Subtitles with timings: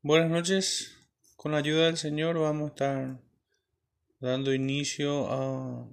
[0.00, 0.96] Buenas noches.
[1.34, 3.20] Con la ayuda del Señor vamos a estar
[4.20, 5.88] dando inicio a,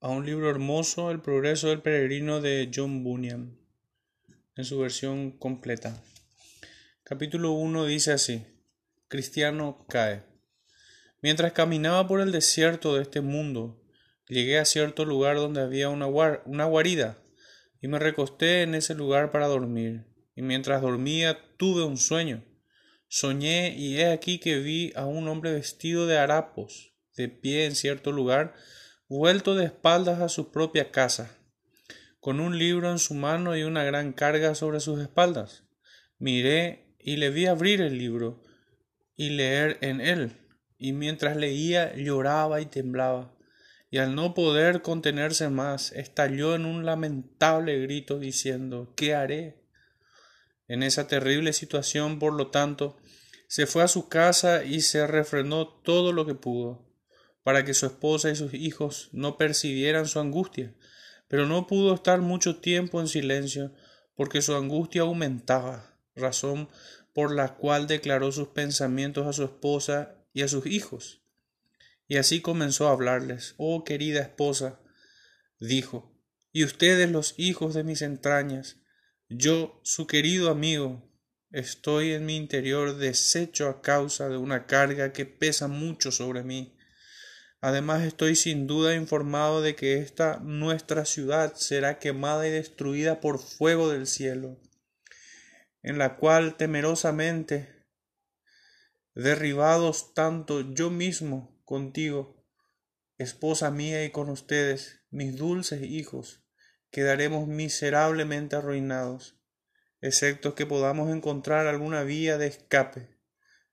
[0.00, 3.56] a un libro hermoso, El progreso del peregrino de John Bunyan,
[4.56, 6.02] en su versión completa.
[7.04, 8.44] Capítulo 1 dice así,
[9.06, 10.24] Cristiano cae.
[11.22, 13.80] Mientras caminaba por el desierto de este mundo,
[14.26, 17.18] llegué a cierto lugar donde había una, una guarida,
[17.80, 22.44] y me recosté en ese lugar para dormir y mientras dormía tuve un sueño.
[23.08, 27.74] Soñé y he aquí que vi a un hombre vestido de harapos, de pie en
[27.74, 28.54] cierto lugar,
[29.08, 31.38] vuelto de espaldas a su propia casa,
[32.20, 35.64] con un libro en su mano y una gran carga sobre sus espaldas.
[36.18, 38.42] Miré y le vi abrir el libro
[39.16, 40.32] y leer en él,
[40.76, 43.34] y mientras leía lloraba y temblaba,
[43.90, 49.65] y al no poder contenerse más, estalló en un lamentable grito diciendo ¿Qué haré?
[50.68, 52.96] En esa terrible situación, por lo tanto,
[53.48, 56.84] se fue a su casa y se refrenó todo lo que pudo,
[57.42, 60.74] para que su esposa y sus hijos no percibieran su angustia,
[61.28, 63.72] pero no pudo estar mucho tiempo en silencio,
[64.16, 66.68] porque su angustia aumentaba, razón
[67.12, 71.22] por la cual declaró sus pensamientos a su esposa y a sus hijos.
[72.08, 74.80] Y así comenzó a hablarles, Oh querida esposa,
[75.58, 76.12] dijo,
[76.52, 78.76] y ustedes los hijos de mis entrañas,
[79.28, 81.02] yo, su querido amigo,
[81.50, 86.76] estoy en mi interior deshecho a causa de una carga que pesa mucho sobre mí.
[87.60, 93.40] Además estoy sin duda informado de que esta nuestra ciudad será quemada y destruida por
[93.40, 94.60] fuego del cielo,
[95.82, 97.84] en la cual temerosamente
[99.14, 102.46] derribados tanto yo mismo contigo,
[103.18, 106.45] esposa mía y con ustedes, mis dulces hijos,
[106.96, 109.38] quedaremos miserablemente arruinados,
[110.00, 113.10] excepto que podamos encontrar alguna vía de escape,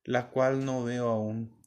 [0.04, 1.58] la cual no veo aún,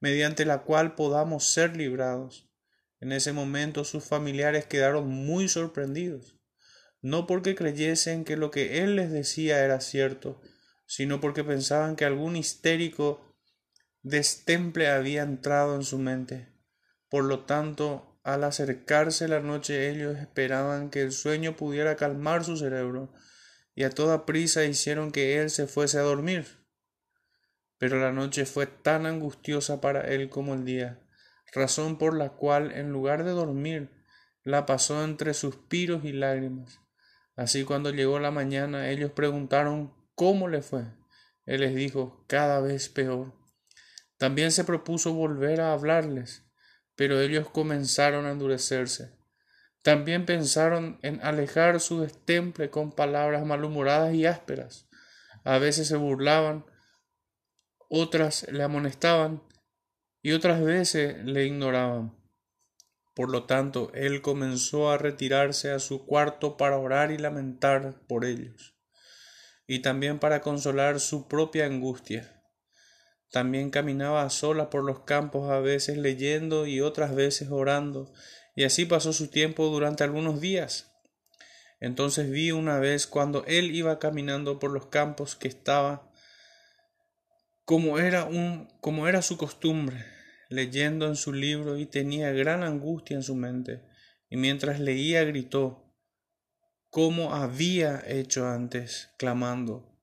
[0.00, 2.50] mediante la cual podamos ser librados.
[2.98, 6.34] En ese momento sus familiares quedaron muy sorprendidos,
[7.00, 10.40] no porque creyesen que lo que él les decía era cierto,
[10.84, 13.36] sino porque pensaban que algún histérico
[14.02, 16.48] destemple había entrado en su mente.
[17.08, 22.58] Por lo tanto, al acercarse la noche ellos esperaban que el sueño pudiera calmar su
[22.58, 23.10] cerebro,
[23.74, 26.46] y a toda prisa hicieron que él se fuese a dormir.
[27.78, 31.00] Pero la noche fue tan angustiosa para él como el día,
[31.54, 33.90] razón por la cual, en lugar de dormir,
[34.44, 36.80] la pasó entre suspiros y lágrimas.
[37.34, 40.84] Así cuando llegó la mañana, ellos preguntaron cómo le fue.
[41.46, 43.32] Él les dijo cada vez peor.
[44.18, 46.47] También se propuso volver a hablarles,
[46.98, 49.16] pero ellos comenzaron a endurecerse.
[49.82, 54.88] También pensaron en alejar su destemple con palabras malhumoradas y ásperas.
[55.44, 56.66] A veces se burlaban,
[57.88, 59.44] otras le amonestaban
[60.22, 62.18] y otras veces le ignoraban.
[63.14, 68.24] Por lo tanto, él comenzó a retirarse a su cuarto para orar y lamentar por
[68.24, 68.76] ellos,
[69.68, 72.37] y también para consolar su propia angustia.
[73.30, 78.12] También caminaba sola por los campos, a veces leyendo y otras veces orando,
[78.54, 80.92] y así pasó su tiempo durante algunos días.
[81.80, 86.10] Entonces vi una vez cuando él iba caminando por los campos que estaba
[87.64, 90.06] como era un como era su costumbre,
[90.48, 93.82] leyendo en su libro y tenía gran angustia en su mente,
[94.30, 95.84] y mientras leía gritó
[96.88, 99.94] como había hecho antes, clamando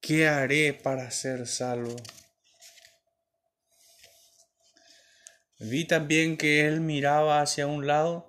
[0.00, 1.96] ¿Qué haré para ser salvo?
[5.66, 8.28] Vi también que él miraba hacia un lado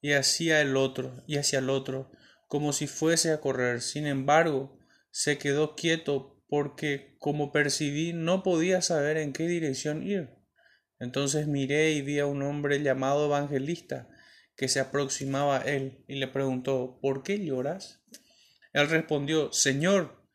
[0.00, 2.10] y hacia el otro y hacia el otro,
[2.48, 3.82] como si fuese a correr.
[3.82, 4.80] Sin embargo,
[5.12, 10.30] se quedó quieto porque, como percibí, no podía saber en qué dirección ir.
[10.98, 14.08] Entonces miré y vi a un hombre llamado evangelista
[14.56, 18.02] que se aproximaba a él y le preguntó ¿Por qué lloras?
[18.72, 20.26] Él respondió Señor,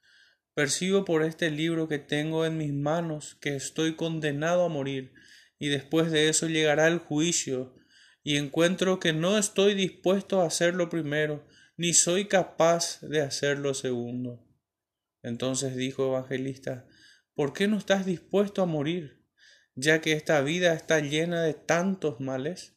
[0.54, 5.14] percibo por este libro que tengo en mis manos que estoy condenado a morir
[5.60, 7.76] y después de eso llegará el juicio,
[8.24, 13.60] y encuentro que no estoy dispuesto a hacer lo primero, ni soy capaz de hacer
[13.60, 14.46] lo segundo.
[15.24, 16.88] Entonces dijo Evangelista,
[17.34, 19.24] ¿por qué no estás dispuesto a morir,
[19.76, 22.76] ya que esta vida está llena de tantos males?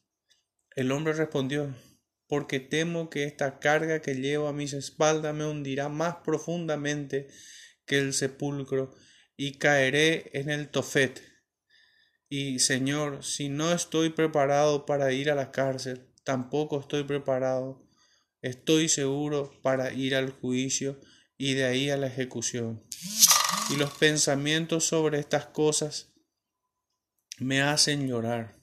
[0.75, 1.75] El hombre respondió,
[2.27, 7.27] porque temo que esta carga que llevo a mis espaldas me hundirá más profundamente
[7.85, 8.95] que el sepulcro,
[9.35, 11.30] y caeré en el tofet
[12.33, 17.85] y Señor, si no estoy preparado para ir a la cárcel, tampoco estoy preparado,
[18.41, 20.97] estoy seguro para ir al juicio
[21.37, 22.87] y de ahí a la ejecución.
[23.69, 26.13] y los pensamientos sobre estas cosas
[27.37, 28.55] me hacen llorar.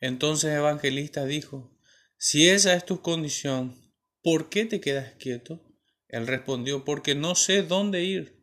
[0.00, 1.78] Entonces el evangelista dijo,
[2.18, 3.92] si esa es tu condición,
[4.24, 5.64] ¿por qué te quedas quieto?
[6.08, 8.41] Él respondió, porque no sé dónde ir.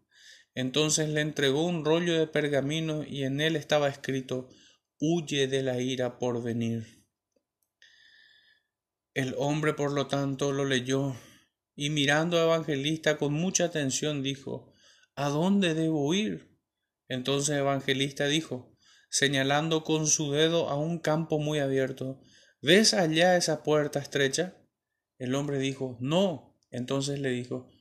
[0.60, 4.50] Entonces le entregó un rollo de pergamino y en él estaba escrito,
[5.00, 7.06] huye de la ira por venir.
[9.14, 11.16] El hombre, por lo tanto, lo leyó
[11.78, 14.74] y mirando al evangelista con mucha atención dijo,
[15.16, 16.60] ¿A dónde debo ir?
[17.08, 18.76] Entonces el evangelista dijo,
[19.10, 22.20] señalando con su dedo a un campo muy abierto,
[22.62, 24.58] ¿ves allá esa puerta estrecha?
[25.20, 26.60] El hombre dijo, no.
[26.70, 27.72] Entonces le dijo,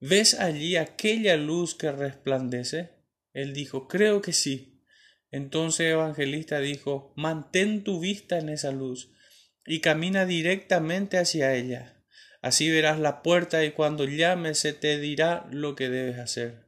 [0.00, 2.90] ¿ves allí aquella luz que resplandece?
[3.32, 4.82] Él dijo, creo que sí.
[5.30, 9.10] Entonces el evangelista dijo, mantén tu vista en esa luz
[9.66, 12.02] y camina directamente hacia ella.
[12.40, 16.66] Así verás la puerta y cuando llames se te dirá lo que debes hacer.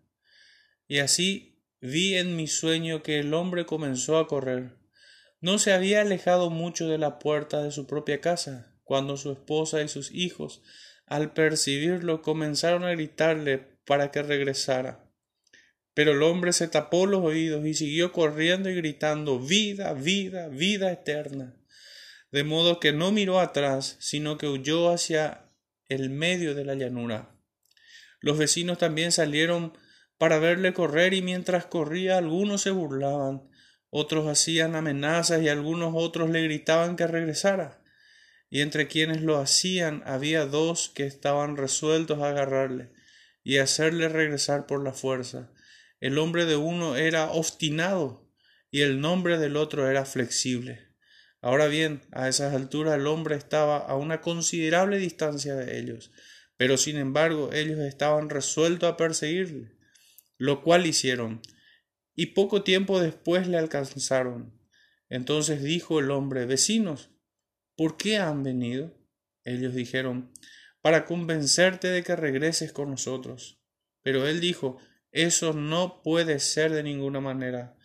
[0.86, 4.76] Y así vi en mi sueño que el hombre comenzó a correr.
[5.40, 9.80] No se había alejado mucho de la puerta de su propia casa, cuando su esposa
[9.80, 10.62] y sus hijos,
[11.10, 15.04] al percibirlo, comenzaron a gritarle para que regresara.
[15.92, 20.90] Pero el hombre se tapó los oídos y siguió corriendo y gritando Vida, vida, vida
[20.90, 21.60] eterna
[22.32, 25.48] de modo que no miró atrás, sino que huyó hacia
[25.88, 27.34] el medio de la llanura.
[28.20, 29.76] Los vecinos también salieron
[30.18, 33.48] para verle correr y mientras corría algunos se burlaban,
[33.88, 37.79] otros hacían amenazas y algunos otros le gritaban que regresara.
[38.50, 42.92] Y entre quienes lo hacían había dos que estaban resueltos a agarrarle
[43.42, 45.52] y hacerle regresar por la fuerza.
[46.00, 48.28] El hombre de uno era obstinado
[48.70, 50.90] y el nombre del otro era flexible.
[51.42, 56.10] Ahora bien, a esas alturas el hombre estaba a una considerable distancia de ellos,
[56.56, 59.72] pero sin embargo ellos estaban resueltos a perseguirle,
[60.36, 61.40] lo cual hicieron,
[62.14, 64.58] y poco tiempo después le alcanzaron.
[65.08, 67.10] Entonces dijo el hombre, vecinos,
[67.76, 68.94] ¿por qué han venido?
[69.44, 70.32] Ellos dijeron,
[70.82, 73.60] para convencerte de que regreses con nosotros.
[74.02, 74.78] Pero él dijo,
[75.12, 77.76] eso no puede ser de ninguna manera.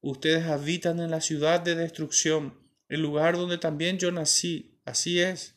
[0.00, 5.56] Ustedes habitan en la ciudad de destrucción el lugar donde también yo nací, así es.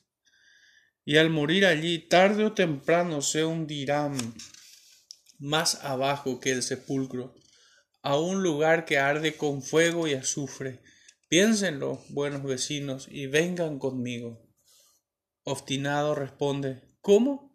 [1.03, 4.15] Y al morir allí, tarde o temprano se hundirán
[5.37, 7.35] más abajo que el sepulcro,
[8.01, 10.79] a un lugar que arde con fuego y azufre.
[11.27, 14.47] Piénsenlo, buenos vecinos, y vengan conmigo.
[15.43, 17.51] Obstinado responde, ¿cómo?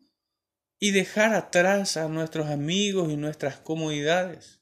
[0.80, 4.60] Y dejar atrás a nuestros amigos y nuestras comodidades.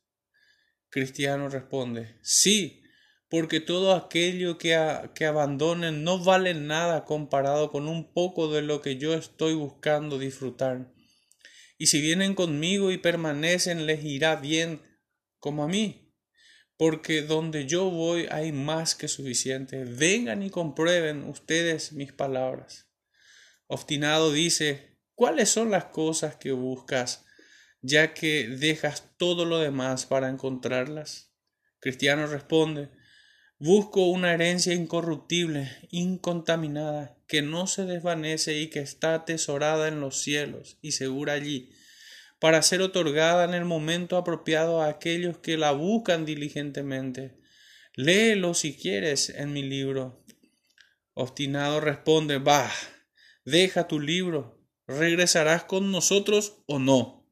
[0.91, 2.83] Cristiano responde, sí,
[3.31, 4.77] porque todo aquello que,
[5.15, 10.19] que abandonen no vale nada comparado con un poco de lo que yo estoy buscando
[10.19, 10.93] disfrutar.
[11.79, 14.83] Y si vienen conmigo y permanecen, les irá bien
[15.39, 16.08] como a mí,
[16.79, 19.85] porque donde yo voy hay más que suficiente.
[19.85, 22.89] Vengan y comprueben ustedes mis palabras.
[23.67, 27.27] Obstinado dice, ¿cuáles son las cosas que buscas,
[27.83, 31.35] ya que dejas todo lo demás para encontrarlas?
[31.81, 32.91] Cristiano responde,
[33.61, 40.23] Busco una herencia incorruptible, incontaminada, que no se desvanece y que está atesorada en los
[40.23, 41.73] cielos y segura allí,
[42.39, 47.39] para ser otorgada en el momento apropiado a aquellos que la buscan diligentemente.
[47.95, 50.25] Léelo si quieres en mi libro.
[51.15, 52.73] Obstinado responde, Bah,
[53.45, 57.29] deja tu libro, ¿regresarás con nosotros o no?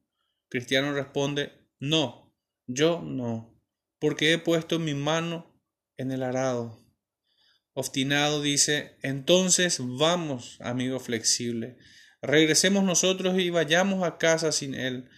[0.49, 2.35] Cristiano responde, No,
[2.67, 3.61] yo no,
[4.01, 5.57] porque he puesto mi mano
[5.97, 6.85] en el arado.
[7.75, 11.77] Obstinado dice, entonces vamos, amigo flexible,
[12.27, 15.09] regresemos nosotros y vayamos a casa sin él.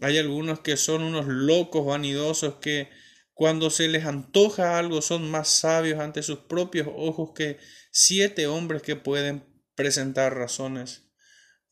[0.00, 2.88] Hay algunos que son unos locos vanidosos que
[3.32, 7.58] cuando se les antoja algo son más sabios ante sus propios ojos que
[7.90, 9.44] siete hombres que pueden
[9.74, 11.02] presentar razones.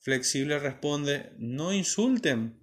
[0.01, 2.59] Flexible responde, no insulten.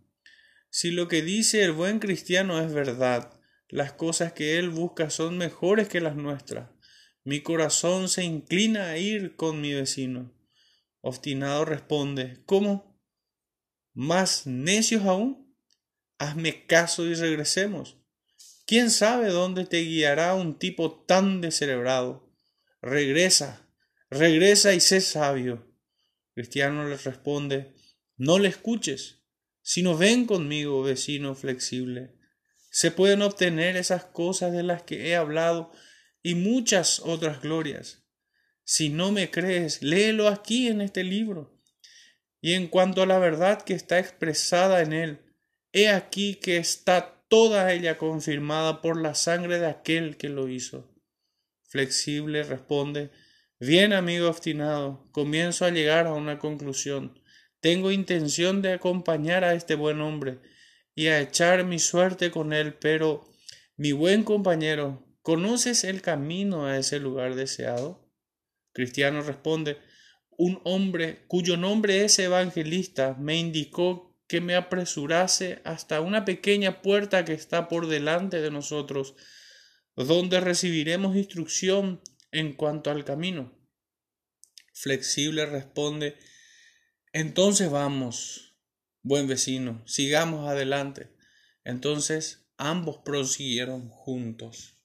[0.69, 3.33] Si lo que dice el buen cristiano es verdad,
[3.69, 6.69] las cosas que Él busca son mejores que las nuestras.
[7.23, 10.33] Mi corazón se inclina a ir con mi vecino.
[11.01, 12.99] Obstinado responde, ¿Cómo?
[13.93, 15.55] ¿Más necios aún?
[16.17, 17.97] Hazme caso y regresemos.
[18.65, 22.31] ¿Quién sabe dónde te guiará un tipo tan descerebrado?
[22.81, 23.67] Regresa,
[24.09, 25.73] regresa y sé sabio.
[26.33, 27.73] Cristiano le responde,
[28.15, 29.23] no le escuches,
[29.61, 32.19] sino ven conmigo, vecino flexible
[32.71, 35.71] se pueden obtener esas cosas de las que he hablado
[36.21, 38.03] y muchas otras glorias.
[38.71, 41.59] Si no me crees, léelo aquí en este libro.
[42.39, 45.19] Y en cuanto a la verdad que está expresada en él,
[45.73, 50.87] he aquí que está toda ella confirmada por la sangre de aquel que lo hizo.
[51.63, 53.09] Flexible responde,
[53.59, 57.19] Bien, amigo obstinado, comienzo a llegar a una conclusión.
[57.61, 60.41] Tengo intención de acompañar a este buen hombre
[60.93, 63.27] y a echar mi suerte con él, pero,
[63.77, 68.08] mi buen compañero, ¿conoces el camino a ese lugar deseado?
[68.79, 69.77] Cristiano responde,
[70.37, 77.25] un hombre cuyo nombre es evangelista me indicó que me apresurase hasta una pequeña puerta
[77.25, 79.15] que está por delante de nosotros,
[79.97, 83.53] donde recibiremos instrucción en cuanto al camino.
[84.71, 86.17] Flexible responde,
[87.11, 88.55] entonces vamos,
[89.01, 91.13] buen vecino, sigamos adelante.
[91.65, 94.77] Entonces ambos prosiguieron juntos.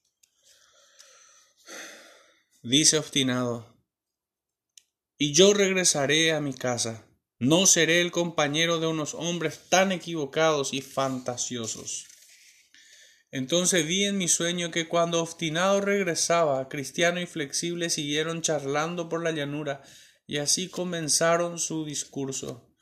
[2.61, 3.74] Dice obstinado,
[5.17, 7.05] y yo regresaré a mi casa.
[7.39, 12.07] No seré el compañero de unos hombres tan equivocados y fantasiosos.
[13.31, 19.21] Entonces vi en mi sueño que cuando obstinado regresaba, cristiano y flexible siguieron charlando por
[19.21, 19.83] la llanura,
[20.27, 22.73] y así comenzaron su discurso.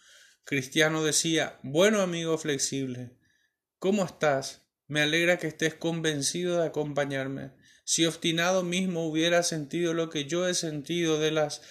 [0.44, 3.18] Cristiano decía Bueno amigo flexible,
[3.80, 4.62] ¿cómo estás?
[4.88, 7.52] Me alegra que estés convencido de acompañarme.
[7.86, 11.62] Si obstinado mismo hubiera sentido lo que yo he sentido de las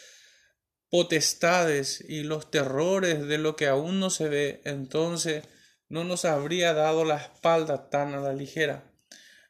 [0.93, 5.43] potestades y los terrores de lo que aún no se ve, entonces
[5.89, 8.93] no nos habría dado la espalda tan a la ligera.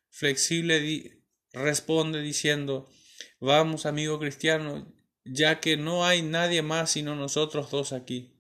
[0.09, 1.21] Flexible
[1.53, 2.89] responde diciendo,
[3.41, 4.87] Vamos, amigo cristiano,
[5.25, 8.39] ya que no hay nadie más sino nosotros dos aquí.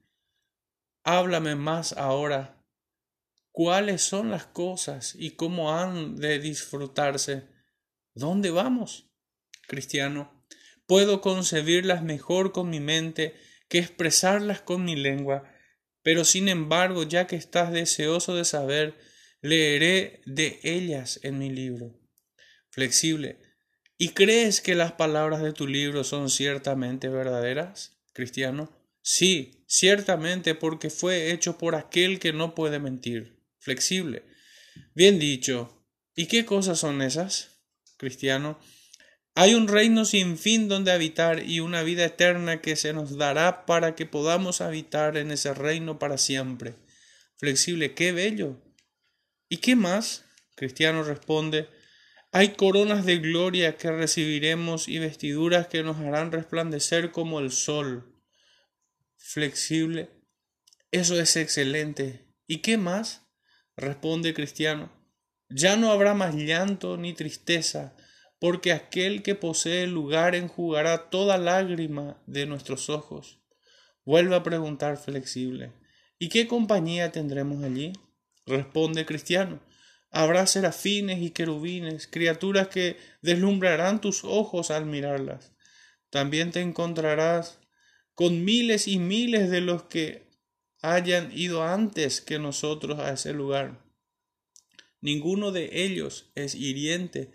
[1.02, 2.64] Háblame más ahora.
[3.50, 7.48] ¿Cuáles son las cosas y cómo han de disfrutarse?
[8.14, 9.10] ¿Dónde vamos?
[9.66, 10.41] Cristiano,
[10.92, 13.34] puedo concebirlas mejor con mi mente
[13.68, 15.52] que expresarlas con mi lengua
[16.02, 18.98] pero sin embargo, ya que estás deseoso de saber,
[19.40, 21.98] leeré de ellas en mi libro.
[22.70, 23.38] Flexible.
[23.98, 28.76] ¿Y crees que las palabras de tu libro son ciertamente verdaderas, cristiano?
[29.00, 33.40] Sí, ciertamente porque fue hecho por aquel que no puede mentir.
[33.58, 34.24] Flexible.
[34.94, 35.86] Bien dicho.
[36.16, 37.62] ¿Y qué cosas son esas,
[37.96, 38.58] cristiano?
[39.34, 43.64] Hay un reino sin fin donde habitar y una vida eterna que se nos dará
[43.64, 46.74] para que podamos habitar en ese reino para siempre.
[47.38, 48.62] Flexible, qué bello.
[49.48, 50.24] ¿Y qué más?
[50.54, 51.68] Cristiano responde,
[52.30, 58.14] hay coronas de gloria que recibiremos y vestiduras que nos harán resplandecer como el sol.
[59.16, 60.10] Flexible,
[60.90, 62.26] eso es excelente.
[62.46, 63.22] ¿Y qué más?
[63.76, 64.92] Responde Cristiano,
[65.48, 67.96] ya no habrá más llanto ni tristeza,
[68.42, 73.38] porque aquel que posee lugar enjugará toda lágrima de nuestros ojos.
[74.04, 75.72] Vuelve a preguntar flexible,
[76.18, 77.92] ¿y qué compañía tendremos allí?
[78.44, 79.62] Responde cristiano,
[80.10, 85.52] habrá serafines y querubines, criaturas que deslumbrarán tus ojos al mirarlas.
[86.10, 87.60] También te encontrarás
[88.16, 90.26] con miles y miles de los que
[90.80, 93.86] hayan ido antes que nosotros a ese lugar.
[95.00, 97.32] Ninguno de ellos es hiriente,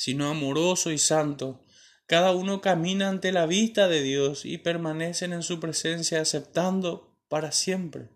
[0.00, 1.62] sino amoroso y santo.
[2.06, 7.52] Cada uno camina ante la vista de Dios y permanecen en su presencia aceptando para
[7.52, 8.08] siempre.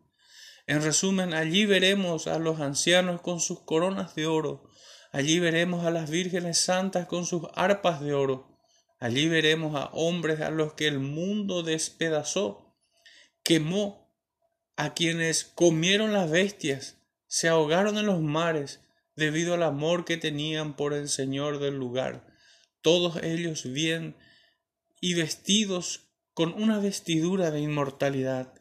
[0.66, 4.70] En resumen, allí veremos a los ancianos con sus coronas de oro,
[5.12, 8.56] allí veremos a las vírgenes santas con sus arpas de oro,
[8.98, 12.78] allí veremos a hombres a los que el mundo despedazó,
[13.42, 14.10] quemó,
[14.76, 18.80] a quienes comieron las bestias, se ahogaron en los mares,
[19.16, 22.26] debido al amor que tenían por el Señor del lugar,
[22.80, 24.16] todos ellos bien
[25.00, 28.52] y vestidos con una vestidura de inmortalidad.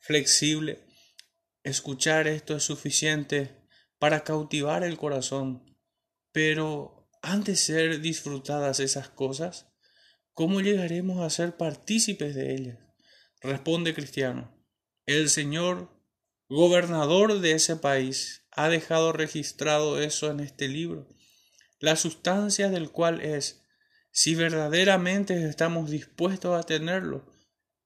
[0.00, 0.84] Flexible,
[1.62, 3.56] escuchar esto es suficiente
[3.98, 5.76] para cautivar el corazón,
[6.32, 9.66] pero antes de ser disfrutadas esas cosas,
[10.32, 12.78] ¿cómo llegaremos a ser partícipes de ellas?
[13.40, 14.56] Responde Cristiano,
[15.06, 15.90] el Señor,
[16.48, 21.06] gobernador de ese país, ha dejado registrado eso en este libro,
[21.78, 23.62] la sustancia del cual es,
[24.10, 27.32] si verdaderamente estamos dispuestos a tenerlo,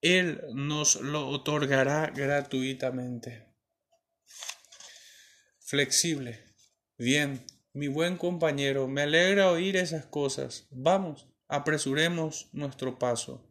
[0.01, 3.55] Él nos lo otorgará gratuitamente.
[5.59, 6.43] Flexible.
[6.97, 10.69] Bien, mi buen compañero, me alegra oír esas cosas.
[10.71, 13.47] Vamos, apresuremos nuestro paso.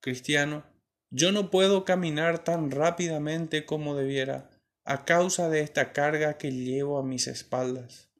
[0.00, 0.64] Cristiano,
[1.10, 4.53] yo no puedo caminar tan rápidamente como debiera
[4.84, 8.10] a causa de esta carga que llevo a mis espaldas.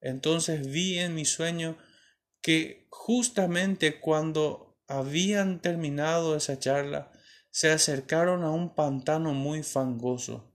[0.00, 1.78] Entonces vi en mi sueño
[2.42, 7.12] que justamente cuando habían terminado esa charla,
[7.50, 10.54] se acercaron a un pantano muy fangoso,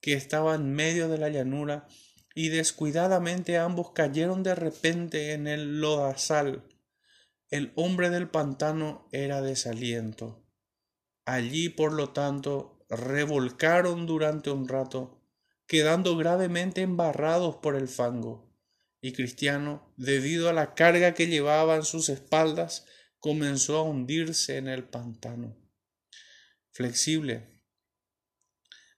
[0.00, 1.88] que estaba en medio de la llanura
[2.34, 6.64] y descuidadamente ambos cayeron de repente en el lodazal.
[7.50, 10.46] El hombre del pantano era desaliento.
[11.24, 15.20] Allí, por lo tanto, revolcaron durante un rato,
[15.66, 18.52] quedando gravemente embarrados por el fango.
[19.00, 22.86] Y Cristiano, debido a la carga que llevaba en sus espaldas,
[23.18, 25.56] comenzó a hundirse en el pantano.
[26.72, 27.62] Flexible.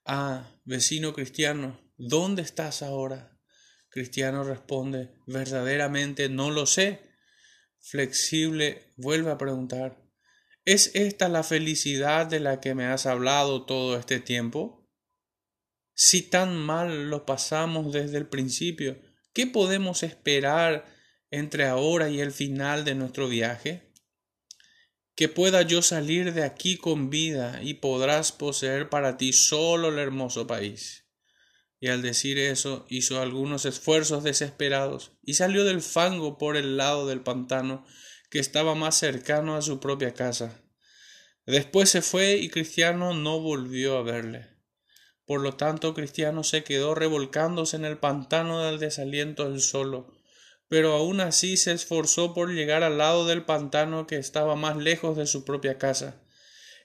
[0.05, 3.39] Ah, vecino cristiano, ¿dónde estás ahora?
[3.89, 7.11] Cristiano responde, verdaderamente no lo sé.
[7.81, 10.06] Flexible vuelve a preguntar,
[10.67, 14.85] ¿es esta la felicidad de la que me has hablado todo este tiempo?
[15.95, 19.01] Si tan mal lo pasamos desde el principio,
[19.33, 20.85] ¿qué podemos esperar
[21.31, 23.95] entre ahora y el final de nuestro viaje?
[25.15, 29.99] Que pueda yo salir de aquí con vida y podrás poseer para ti solo el
[29.99, 31.07] hermoso país.
[31.79, 37.07] Y al decir eso hizo algunos esfuerzos desesperados y salió del fango por el lado
[37.07, 37.87] del pantano
[38.31, 40.63] que estaba más cercano a su propia casa.
[41.47, 44.49] Después se fue y Cristiano no volvió a verle.
[45.27, 50.15] Por lo tanto, Cristiano se quedó revolcándose en el pantano del desaliento él solo,
[50.69, 55.17] pero aún así se esforzó por llegar al lado del pantano que estaba más lejos
[55.17, 56.23] de su propia casa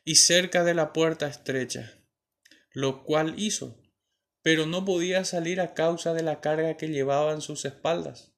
[0.03, 1.93] y cerca de la puerta estrecha,
[2.71, 3.81] lo cual hizo,
[4.41, 8.30] pero no podía salir a causa de la carga que llevaba en sus espaldas.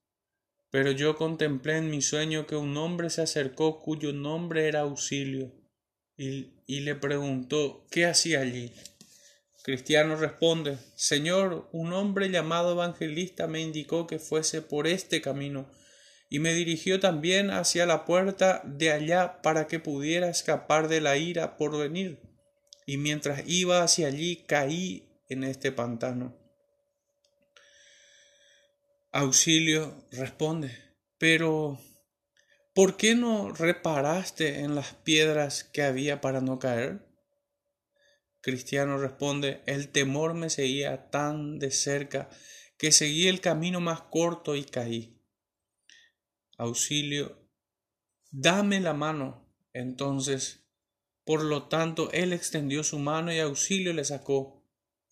[0.74, 5.53] Pero yo contemplé en mi sueño que un hombre se acercó cuyo nombre era Auxilio,
[6.18, 8.74] y, y le preguntó ¿qué hacía allí?
[9.63, 15.70] Cristiano responde, Señor, un hombre llamado evangelista me indicó que fuese por este camino,
[16.27, 21.18] y me dirigió también hacia la puerta de allá para que pudiera escapar de la
[21.18, 22.20] ira por venir.
[22.88, 26.42] Y mientras iba hacia allí caí en este pantano.
[29.15, 30.76] Auxilio responde,
[31.19, 31.80] pero
[32.73, 37.06] ¿por qué no reparaste en las piedras que había para no caer?
[38.41, 42.28] Cristiano responde, el temor me seguía tan de cerca
[42.80, 45.21] que seguí el camino más corto y caí.
[46.58, 47.38] Auxilio,
[48.32, 49.47] dame la mano.
[49.73, 50.65] Entonces,
[51.23, 54.62] por lo tanto, él extendió su mano y Auxilio le sacó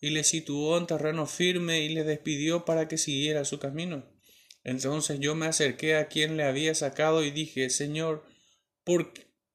[0.02, 4.04] y le situó en terreno firme y le despidió para que siguiera su camino.
[4.64, 8.24] Entonces yo me acerqué a quien le había sacado y dije, Señor,
[8.82, 9.12] ¿por,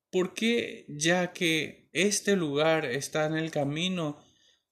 [0.09, 4.23] ¿por qué ya que este lugar está en el camino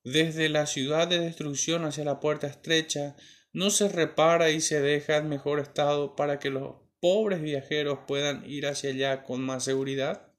[0.06, 3.18] desde la ciudad de destrucción hacia la puerta estrecha,
[3.52, 8.50] no se repara y se deja en mejor estado para que los pobres viajeros puedan
[8.50, 10.32] ir hacia allá con más seguridad?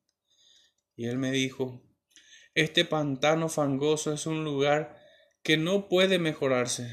[0.97, 1.83] Y él me dijo,
[2.55, 4.96] este pantano fangoso es un lugar
[5.47, 6.91] que no puede mejorarse.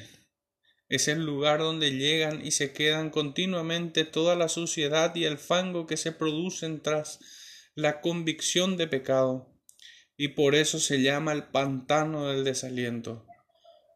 [0.87, 5.87] Es el lugar donde llegan y se quedan continuamente toda la suciedad y el fango
[5.87, 7.17] que se producen tras
[7.73, 9.59] la convicción de pecado
[10.17, 13.25] y por eso se llama el pantano del desaliento,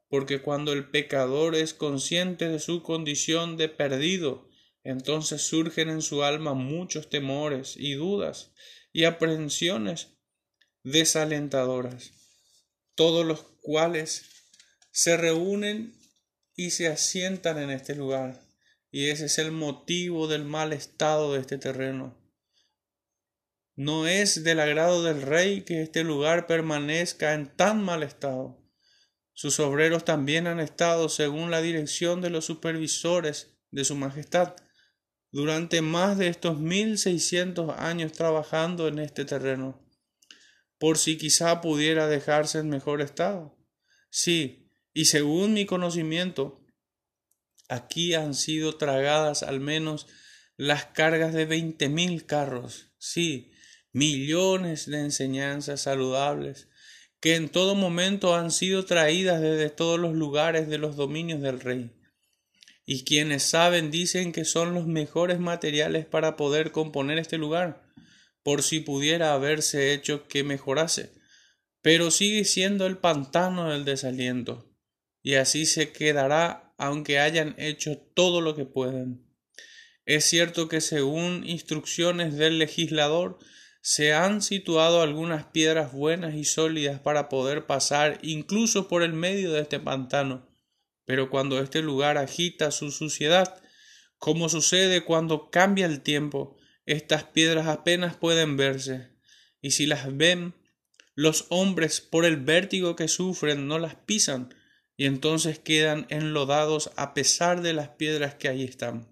[0.10, 4.50] porque cuando el pecador es consciente de su condición de perdido,
[4.84, 8.54] entonces surgen en su alma muchos temores y dudas
[8.92, 10.18] y aprehensiones
[10.82, 12.14] desalentadoras,
[12.96, 14.34] todos los cuales
[14.98, 15.94] se reúnen
[16.56, 18.42] y se asientan en este lugar,
[18.92, 22.18] y ese es el motivo del mal estado de este terreno
[23.78, 28.60] no es del agrado del rey que este lugar permanezca en tan mal estado.
[29.34, 34.56] Sus obreros también han estado, según la dirección de los supervisores de su Majestad,
[35.32, 39.88] durante más de estos mil seiscientos años trabajando en este terreno,
[40.80, 43.60] por si quizá pudiera dejarse en mejor estado.
[44.10, 44.67] Sí,
[44.98, 46.60] y según mi conocimiento,
[47.70, 50.08] aquí han sido tragadas al menos
[50.56, 53.52] las cargas de veinte mil carros, sí,
[53.94, 56.68] millones de enseñanzas saludables
[57.20, 61.60] que en todo momento han sido traídas desde todos los lugares de los dominios del
[61.60, 61.92] rey.
[62.84, 67.88] Y quienes saben dicen que son los mejores materiales para poder componer este lugar,
[68.42, 71.12] por si pudiera haberse hecho que mejorase.
[71.84, 74.67] Pero sigue siendo el pantano del desaliento,
[75.24, 79.26] y así se quedará aunque hayan hecho todo lo que pueden.
[80.06, 83.40] Es cierto que según instrucciones del legislador,
[83.82, 89.52] se han situado algunas piedras buenas y sólidas para poder pasar incluso por el medio
[89.54, 90.50] de este pantano.
[91.06, 93.62] Pero cuando este lugar agita su suciedad,
[94.18, 99.12] como sucede cuando cambia el tiempo, estas piedras apenas pueden verse,
[99.62, 100.54] y si las ven,
[101.16, 104.54] los hombres por el vértigo que sufren no las pisan,
[104.98, 109.08] y entonces quedan enlodados a pesar de las piedras que ahí están.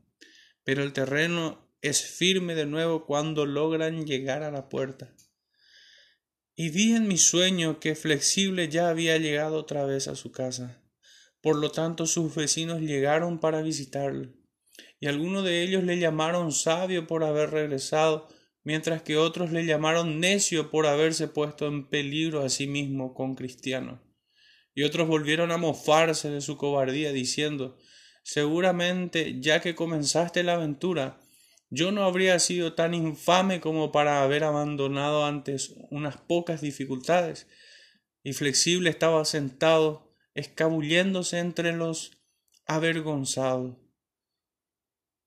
[0.64, 5.14] Pero el terreno es firme de nuevo cuando logran llegar a la puerta.
[6.56, 10.82] Y vi en mi sueño que Flexible ya había llegado otra vez a su casa.
[11.42, 14.34] Por lo tanto sus vecinos llegaron para visitarlo,
[15.00, 18.28] y algunos de ellos le llamaron sabio por haber regresado,
[18.64, 23.36] mientras que otros le llamaron necio por haberse puesto en peligro a sí mismo con
[23.36, 24.02] cristiano.
[24.76, 27.78] Y otros volvieron a mofarse de su cobardía, diciendo
[28.22, 31.20] Seguramente, ya que comenzaste la aventura,
[31.70, 37.48] yo no habría sido tan infame como para haber abandonado antes unas pocas dificultades.
[38.24, 42.18] Y flexible estaba sentado, escabulléndose entre los
[42.66, 43.78] avergonzados.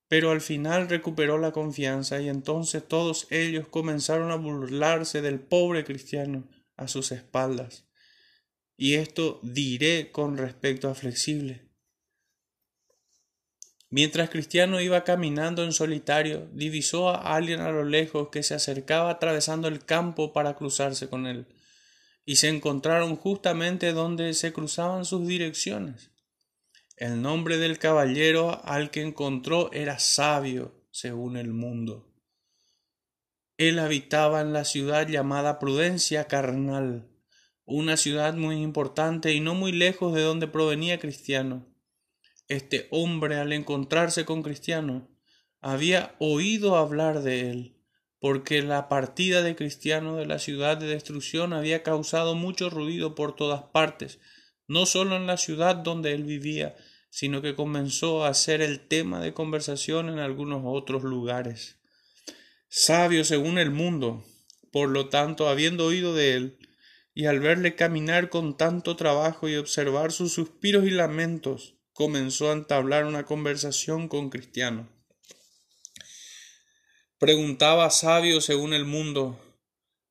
[0.09, 5.85] Pero al final recuperó la confianza y entonces todos ellos comenzaron a burlarse del pobre
[5.85, 7.88] cristiano a sus espaldas.
[8.81, 11.69] Y esto diré con respecto a Flexible.
[13.91, 19.11] Mientras Cristiano iba caminando en solitario, divisó a alguien a lo lejos que se acercaba
[19.11, 21.49] atravesando el campo para cruzarse con él,
[22.25, 26.12] y se encontraron justamente donde se cruzaban sus direcciones.
[26.97, 32.14] El nombre del caballero al que encontró era sabio, según el mundo.
[33.57, 37.09] Él habitaba en la ciudad llamada Prudencia Carnal,
[37.68, 41.66] una ciudad muy importante y no muy lejos de donde provenía Cristiano
[42.48, 45.09] este hombre al encontrarse con Cristiano
[45.61, 47.76] había oído hablar de él,
[48.20, 53.37] porque la partida de Cristiano de la ciudad de destrucción había causado mucho ruido por
[53.37, 54.18] todas partes,
[54.66, 56.74] no solo en la ciudad donde él vivía,
[57.11, 61.78] sino que comenzó a ser el tema de conversación en algunos otros lugares.
[62.68, 64.24] Sabio según el mundo,
[64.72, 66.58] por lo tanto, habiendo oído de él,
[67.18, 72.52] y al verle caminar con tanto trabajo y observar sus suspiros y lamentos, comenzó a
[72.52, 74.88] entablar una conversación con Cristiano.
[77.18, 79.37] Preguntaba sabio según el mundo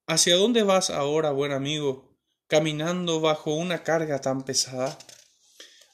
[0.06, 4.98] ¿Hacia dónde vas ahora, buen amigo, caminando bajo una carga tan pesada?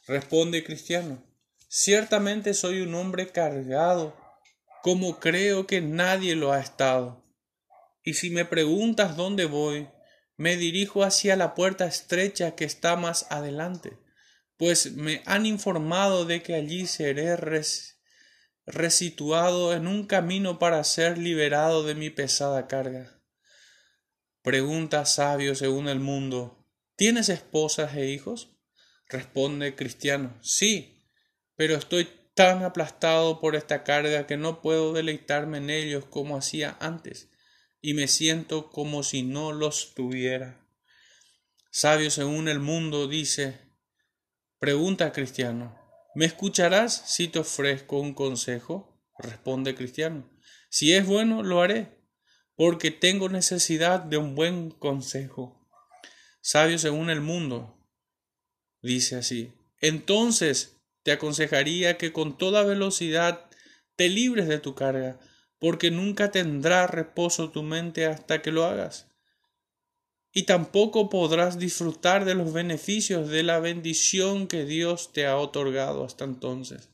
[0.08, 1.24] Responde Cristiano
[1.68, 4.18] Ciertamente soy un hombre cargado,
[4.82, 7.24] como creo que nadie lo ha estado.
[8.04, 9.88] Y si me preguntas dónde voy,
[10.38, 13.98] me dirijo hacia la puerta estrecha que está más adelante
[14.58, 17.36] pues me han informado de que allí seré
[18.66, 23.22] resituado en un camino para ser liberado de mi pesada carga.
[24.42, 26.66] Pregunta sabio según el mundo,
[26.96, 28.56] ¿tienes esposas e hijos?
[29.10, 31.10] Responde cristiano, sí,
[31.56, 36.78] pero estoy tan aplastado por esta carga que no puedo deleitarme en ellos como hacía
[36.80, 37.30] antes,
[37.86, 40.66] y me siento como si no los tuviera.
[41.70, 43.60] Sabio según el mundo dice,
[44.58, 45.78] Pregunta Cristiano.
[46.16, 49.06] ¿Me escucharás si te ofrezco un consejo?
[49.20, 50.32] Responde Cristiano.
[50.70, 52.00] Si es bueno, lo haré,
[52.56, 55.70] porque tengo necesidad de un buen consejo.
[56.42, 57.86] Sabio según el mundo.
[58.82, 59.52] Dice así.
[59.82, 63.50] Entonces te aconsejaría que con toda velocidad
[63.98, 65.20] te libres de tu carga,
[65.64, 69.08] porque nunca tendrá reposo tu mente hasta que lo hagas
[70.34, 76.04] y tampoco podrás disfrutar de los beneficios de la bendición que Dios te ha otorgado
[76.04, 76.90] hasta entonces.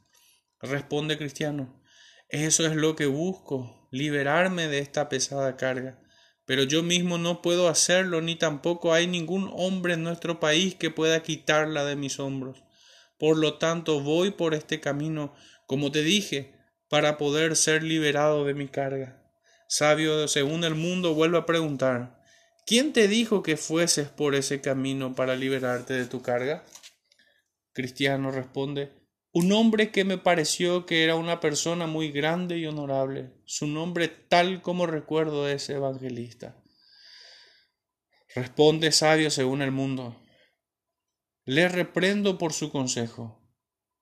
[0.61, 1.81] Responde cristiano,
[2.27, 5.99] eso es lo que busco, liberarme de esta pesada carga.
[6.45, 10.91] Pero yo mismo no puedo hacerlo, ni tampoco hay ningún hombre en nuestro país que
[10.91, 12.61] pueda quitarla de mis hombros.
[13.17, 15.33] Por lo tanto, voy por este camino,
[15.65, 16.58] como te dije,
[16.89, 19.23] para poder ser liberado de mi carga.
[19.67, 22.19] Sabio, según el mundo, vuelve a preguntar,
[22.69, 26.63] ¿Quién te dijo que fueses por ese camino para liberarte de tu carga?
[27.73, 28.91] Cristiano responde,
[29.31, 33.33] un hombre que me pareció que era una persona muy grande y honorable.
[33.45, 36.61] Su nombre tal como recuerdo es evangelista.
[38.35, 40.15] Responde sabio según el mundo.
[41.45, 43.38] Le reprendo por su consejo,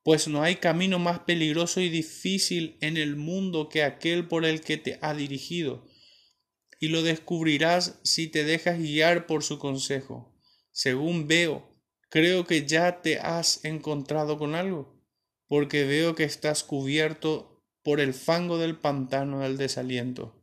[0.07, 4.61] pues no hay camino más peligroso y difícil en el mundo que aquel por el
[4.61, 5.85] que te ha dirigido
[6.79, 10.33] y lo descubrirás si te dejas guiar por su consejo.
[10.71, 14.97] Según veo, creo que ya te has encontrado con algo,
[15.45, 20.41] porque veo que estás cubierto por el fango del pantano del desaliento.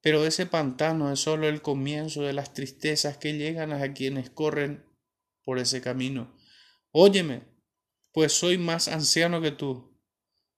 [0.00, 4.84] Pero ese pantano es sólo el comienzo de las tristezas que llegan a quienes corren
[5.44, 6.36] por ese camino.
[6.90, 7.49] Óyeme,
[8.12, 9.90] pues soy más anciano que tú.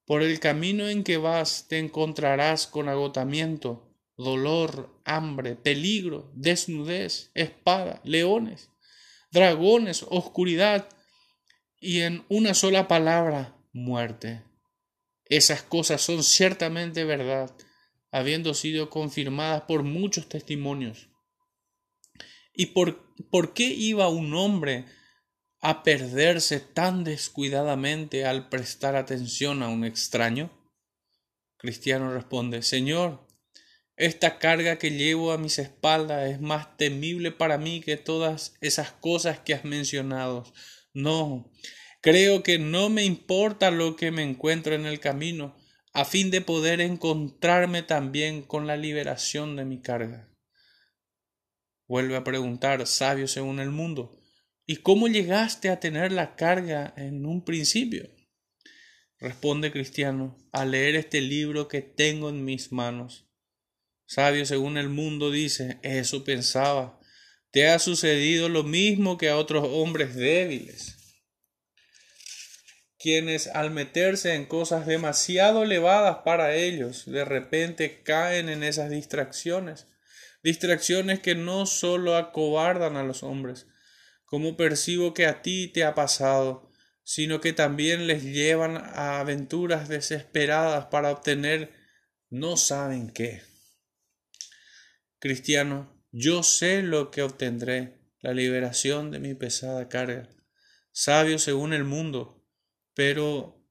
[0.05, 8.01] Por el camino en que vas te encontrarás con agotamiento, dolor, hambre, peligro, desnudez, espada,
[8.05, 8.71] leones,
[9.31, 10.89] dragones, oscuridad
[11.81, 14.43] y en una sola palabra, muerte.
[15.25, 17.57] Esas cosas son ciertamente verdad,
[18.11, 21.09] habiendo sido confirmadas por muchos testimonios.
[22.53, 24.85] ¿Y por, por qué iba un hombre
[25.63, 30.51] a perderse tan descuidadamente al prestar atención a un extraño?
[31.57, 33.25] Cristiano responde, Señor,
[33.97, 38.91] esta carga que llevo a mis espaldas es más temible para mí que todas esas
[38.91, 40.53] cosas que has mencionado.
[40.93, 41.53] No,
[42.01, 45.57] creo que no me importa lo que me encuentro en el camino,
[45.93, 50.29] a fin de poder encontrarme también con la liberación de mi carga.
[51.87, 54.22] Vuelve a preguntar, sabio según el mundo,
[54.73, 58.09] ¿y cómo llegaste a tener la carga en un principio?
[59.19, 63.27] Responde Cristiano, a leer este libro que tengo en mis manos.
[64.07, 66.99] Sabio según el mundo dice, eso pensaba,
[67.51, 70.97] te ha sucedido lo mismo que a otros hombres débiles,
[72.99, 79.87] quienes al meterse en cosas demasiado elevadas para ellos, de repente caen en esas distracciones,
[80.43, 83.67] distracciones que no sólo acobardan a los hombres,
[84.33, 86.73] como percibo que a ti te ha pasado,
[87.05, 91.71] sino que también les llevan a aventuras desesperadas para obtener
[92.31, 93.43] no saben qué.
[95.19, 100.31] Cristiano, yo sé lo que obtendré, la liberación de mi pesada carga.
[100.93, 102.43] Sabio según el mundo,
[102.95, 103.63] pero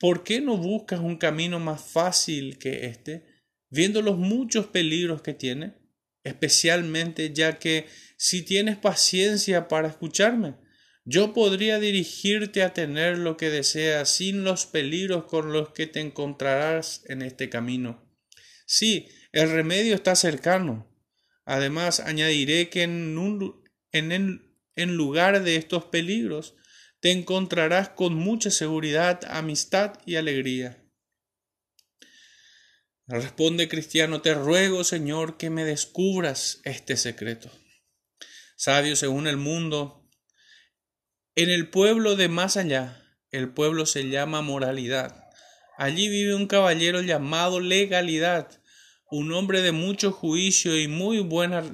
[0.00, 3.24] ¿por qué no buscas un camino más fácil que este,
[3.70, 5.81] viendo los muchos peligros que tiene?
[6.24, 10.54] Especialmente ya que si tienes paciencia para escucharme,
[11.04, 16.00] yo podría dirigirte a tener lo que deseas sin los peligros con los que te
[16.00, 18.08] encontrarás en este camino.
[18.66, 20.88] Sí, el remedio está cercano.
[21.44, 23.16] Además, añadiré que en,
[23.90, 26.54] en, en lugar de estos peligros,
[27.00, 30.81] te encontrarás con mucha seguridad, amistad y alegría.
[33.06, 37.50] Responde Cristiano, te ruego, Señor, que me descubras este secreto.
[38.56, 40.08] Sabio según el mundo,
[41.34, 45.30] en el pueblo de más allá, el pueblo se llama moralidad.
[45.78, 48.62] Allí vive un caballero llamado legalidad,
[49.10, 51.64] un hombre de mucho juicio y muy buena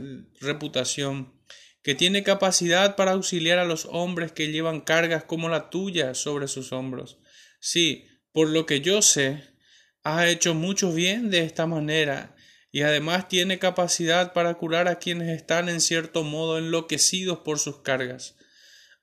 [0.41, 1.35] reputación,
[1.83, 6.49] que tiene capacidad para auxiliar a los hombres que llevan cargas como la tuya sobre
[6.49, 7.19] sus hombros.
[7.61, 9.58] Sí, por lo que yo sé,
[10.05, 12.35] ha hecho mucho bien de esta manera,
[12.71, 17.81] y además tiene capacidad para curar a quienes están en cierto modo enloquecidos por sus
[17.81, 18.37] cargas.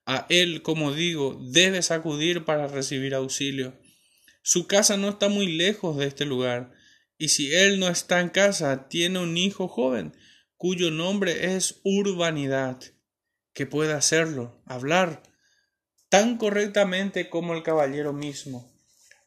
[0.06, 3.80] A él, como digo, debes acudir para recibir auxilio.
[4.44, 6.74] Su casa no está muy lejos de este lugar,
[7.18, 10.16] y si él no está en casa, tiene un hijo joven,
[10.58, 12.80] cuyo nombre es urbanidad,
[13.54, 15.24] que puede hacerlo, hablar,
[16.10, 18.72] tan correctamente como el caballero mismo.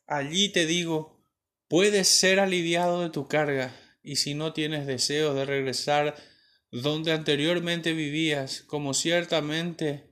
[0.07, 1.17] Allí te digo,
[1.68, 6.16] puedes ser aliviado de tu carga, y si no tienes deseo de regresar
[6.70, 10.09] donde anteriormente vivías, como ciertamente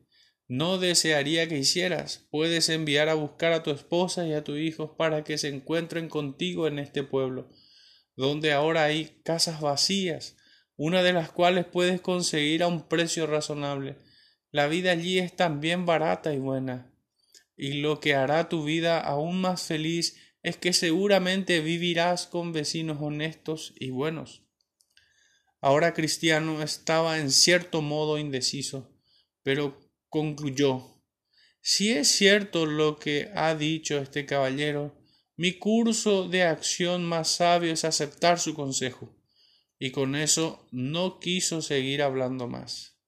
[0.48, 2.26] no desearía que hicieras.
[2.30, 6.08] Puedes enviar a buscar a tu esposa y a tus hijos para que se encuentren
[6.08, 7.50] contigo en este pueblo,
[8.14, 10.36] donde ahora hay casas vacías,
[10.76, 13.96] una de las cuales puedes conseguir a un precio razonable.
[14.50, 16.92] La vida allí es también barata y buena,
[17.56, 22.98] y lo que hará tu vida aún más feliz es que seguramente vivirás con vecinos
[23.00, 24.44] honestos y buenos.
[25.60, 28.96] Ahora Cristiano estaba en cierto modo indeciso,
[29.42, 31.02] pero concluyó
[31.62, 34.96] Si es cierto lo que ha dicho este caballero,
[35.34, 39.20] mi curso de acción más sabio es aceptar su consejo.
[39.80, 43.00] Y con eso no quiso seguir hablando más.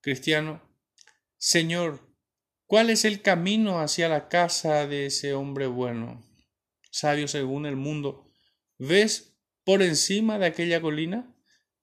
[0.00, 0.62] Cristiano,
[1.36, 2.00] Señor,
[2.64, 6.33] ¿cuál es el camino hacia la casa de ese hombre bueno?
[6.94, 8.30] Sabio según el mundo,
[8.78, 11.34] ¿ves por encima de aquella colina?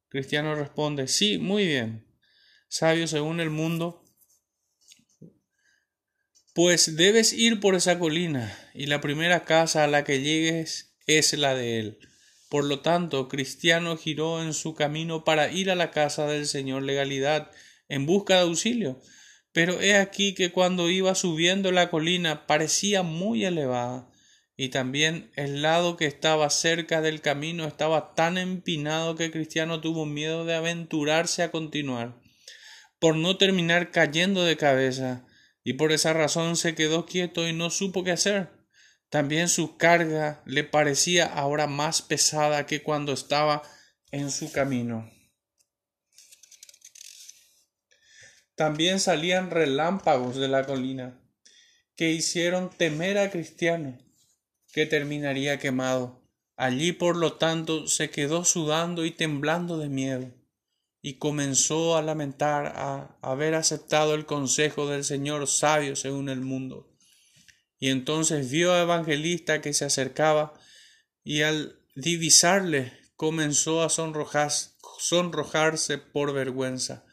[0.07, 2.07] Cristiano responde, sí, muy bien.
[2.69, 4.05] Sabio según el mundo,
[6.53, 11.33] pues debes ir por esa colina, y la primera casa a la que llegues es
[11.33, 11.99] la de él.
[12.47, 16.83] Por lo tanto, Cristiano giró en su camino para ir a la casa del señor
[16.83, 17.51] legalidad
[17.89, 19.01] en busca de auxilio.
[19.51, 24.10] Pero he aquí que cuando iba subiendo la colina parecía muy elevada,
[24.61, 30.05] y también el lado que estaba cerca del camino estaba tan empinado que Cristiano tuvo
[30.05, 32.21] miedo de aventurarse a continuar,
[32.99, 35.25] por no terminar cayendo de cabeza
[35.63, 38.51] y por esa razón se quedó quieto y no supo qué hacer.
[39.09, 43.63] También su carga le parecía ahora más pesada que cuando estaba
[44.11, 45.09] en su camino.
[48.53, 51.19] También salían relámpagos de la colina,
[51.95, 53.97] que hicieron temer a Cristiano,
[54.71, 56.21] que terminaría quemado.
[56.55, 60.31] Allí, por lo tanto, se quedó sudando y temblando de miedo,
[61.01, 66.93] y comenzó a lamentar a haber aceptado el consejo del Señor sabio según el mundo.
[67.79, 70.53] Y entonces vio a Evangelista que se acercaba,
[71.23, 74.69] y al divisarle comenzó a sonrojarse
[75.97, 77.05] por vergüenza.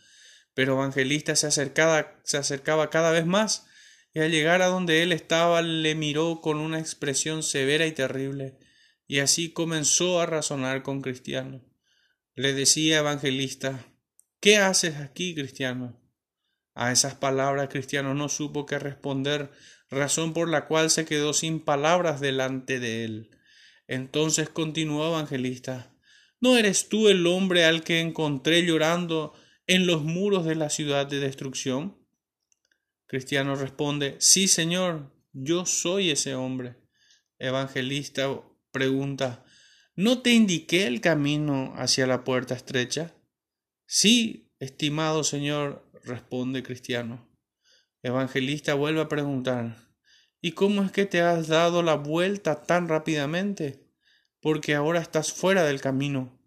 [0.52, 3.66] Pero Evangelista se acercaba, se acercaba cada vez más,
[4.14, 8.58] y al llegar a donde él estaba le miró con una expresión severa y terrible,
[9.06, 11.64] y así comenzó a razonar con Cristiano.
[12.34, 13.86] Le decía Evangelista,
[14.40, 16.00] ¿qué haces aquí, Cristiano?
[16.74, 19.50] A esas palabras Cristiano no supo qué responder,
[19.90, 23.30] razón por la cual se quedó sin palabras delante de él.
[23.88, 25.92] Entonces continuó Evangelista,
[26.40, 29.34] ¿no eres tú el hombre al que encontré llorando
[29.66, 31.97] en los muros de la ciudad de destrucción?
[33.08, 36.76] Cristiano responde, Sí, Señor, yo soy ese hombre.
[37.38, 38.28] Evangelista
[38.70, 39.46] pregunta,
[39.96, 43.14] ¿no te indiqué el camino hacia la puerta estrecha?
[43.86, 47.26] Sí, estimado Señor, responde Cristiano.
[48.02, 49.76] Evangelista vuelve a preguntar,
[50.42, 53.88] ¿y cómo es que te has dado la vuelta tan rápidamente?
[54.42, 56.38] Porque ahora estás fuera del camino.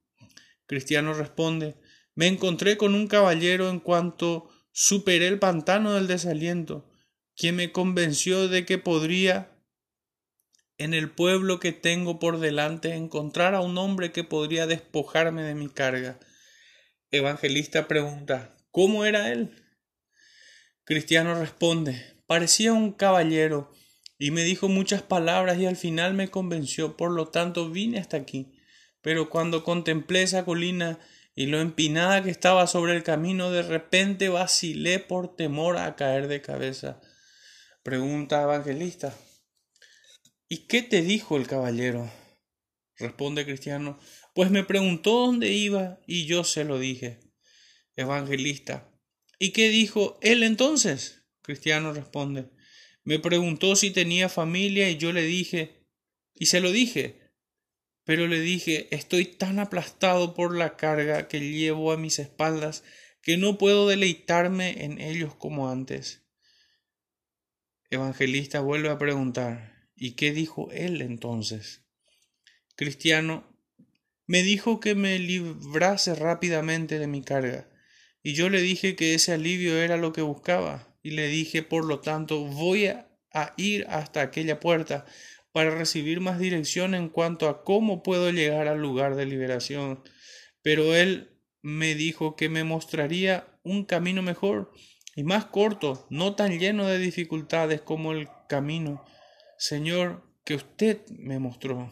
[0.68, 1.76] Cristiano responde,
[2.14, 6.90] me encontré con un caballero en cuanto superé el pantano del desaliento,
[7.36, 9.52] quien me convenció de que podría
[10.78, 15.54] en el pueblo que tengo por delante encontrar a un hombre que podría despojarme de
[15.54, 16.20] mi carga.
[17.12, 19.64] Evangelista pregunta ¿Cómo era él?
[20.84, 23.72] Cristiano responde Parecía un caballero
[24.18, 28.18] y me dijo muchas palabras y al final me convenció, por lo tanto vine hasta
[28.18, 28.54] aquí.
[29.02, 31.00] Pero cuando contemplé esa colina
[31.36, 36.28] y lo empinada que estaba sobre el camino, de repente vacilé por temor a caer
[36.28, 37.02] de cabeza.
[37.84, 39.18] Pregunta Evangelista.
[40.50, 42.12] ¿Y qué te dijo el caballero?
[42.98, 44.00] Responde Cristiano.
[44.36, 47.20] Pues me preguntó dónde iba y yo se lo dije.
[47.96, 48.92] Evangelista.
[49.40, 51.24] ¿Y qué dijo él entonces?
[51.42, 52.50] Cristiano responde.
[53.04, 55.88] Me preguntó si tenía familia y yo le dije,
[56.36, 57.21] y se lo dije,
[58.04, 62.84] pero le dije estoy tan aplastado por la carga que llevo a mis espaldas
[63.22, 66.24] que no puedo deleitarme en ellos como antes.
[67.90, 69.72] Evangelista vuelve a preguntar
[70.04, 71.84] ¿Y qué dijo él entonces?
[72.76, 73.48] Cristiano
[74.26, 77.70] me dijo que me librase rápidamente de mi carga,
[78.24, 81.86] y yo le dije que ese alivio era lo que buscaba, y le dije, por
[81.86, 83.08] lo tanto, voy a,
[83.58, 85.06] ir hasta aquella puerta,
[85.52, 90.04] para recibir más dirección en cuanto a cómo puedo llegar al lugar de liberación.
[90.62, 94.72] Pero él me dijo que me mostraría un camino mejor
[95.16, 99.06] y más corto, no tan lleno de dificultades como el camino,
[99.58, 101.92] Señor, que usted me mostró.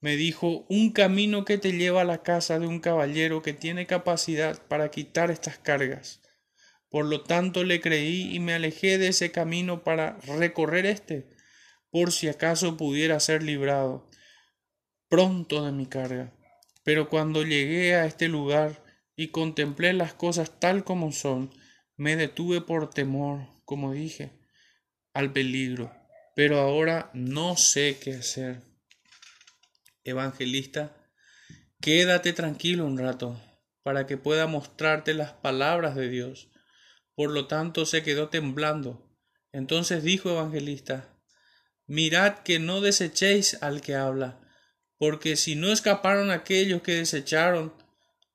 [0.00, 3.86] Me dijo, un camino que te lleva a la casa de un caballero que tiene
[3.86, 6.20] capacidad para quitar estas cargas.
[6.88, 11.35] Por lo tanto le creí y me alejé de ese camino para recorrer este
[11.90, 14.08] por si acaso pudiera ser librado
[15.08, 16.32] pronto de mi carga.
[16.82, 18.84] Pero cuando llegué a este lugar
[19.16, 21.50] y contemplé las cosas tal como son,
[21.96, 24.32] me detuve por temor, como dije,
[25.14, 25.92] al peligro.
[26.34, 28.62] Pero ahora no sé qué hacer.
[30.04, 30.94] Evangelista,
[31.80, 33.40] quédate tranquilo un rato,
[33.82, 36.50] para que pueda mostrarte las palabras de Dios.
[37.14, 39.10] Por lo tanto se quedó temblando.
[39.52, 41.15] Entonces dijo Evangelista,
[41.88, 44.40] Mirad que no desechéis al que habla,
[44.98, 47.72] porque si no escaparon aquellos que desecharon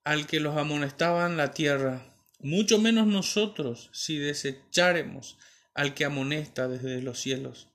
[0.06, 5.38] al que los amonestaba en la tierra, mucho menos nosotros si desecháremos
[5.74, 7.68] al que amonesta desde los cielos.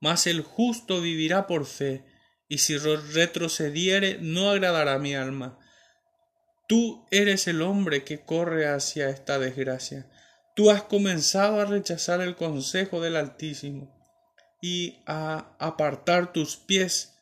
[0.00, 2.04] Mas el justo vivirá por fe,
[2.46, 5.58] y si retrocediere no agradará mi alma.
[6.68, 10.08] Tú eres el hombre que corre hacia esta desgracia.
[10.54, 13.97] Tú has comenzado a rechazar el consejo del Altísimo
[14.60, 17.14] y a apartar tus pies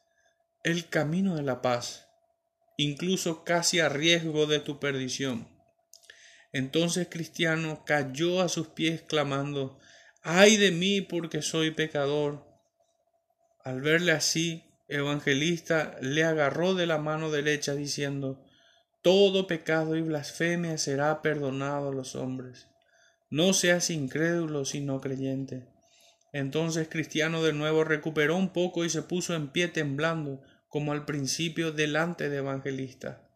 [0.65, 2.09] el camino de la paz,
[2.77, 5.49] incluso casi a riesgo de tu perdición.
[6.53, 9.79] Entonces Cristiano cayó a sus pies clamando,
[10.23, 12.47] ay de mí porque soy pecador.
[13.63, 18.45] Al verle así, Evangelista le agarró de la mano derecha diciendo,
[19.03, 22.69] todo pecado y blasfemia será perdonado a los hombres.
[23.31, 25.76] No seas incrédulo sino creyente.
[26.37, 31.07] Entonces Cristiano de nuevo recuperó un poco y se puso en pie temblando, como al
[31.07, 33.27] principio delante de Evangelista.